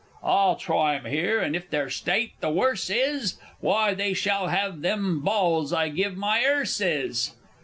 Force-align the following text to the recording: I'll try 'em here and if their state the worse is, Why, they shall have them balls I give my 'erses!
I'll 0.23 0.55
try 0.55 0.95
'em 0.95 1.05
here 1.05 1.39
and 1.39 1.55
if 1.55 1.69
their 1.69 1.91
state 1.91 2.31
the 2.39 2.49
worse 2.49 2.89
is, 2.89 3.35
Why, 3.59 3.93
they 3.93 4.13
shall 4.15 4.47
have 4.47 4.81
them 4.81 5.19
balls 5.21 5.71
I 5.71 5.89
give 5.89 6.17
my 6.17 6.41
'erses! 6.43 7.35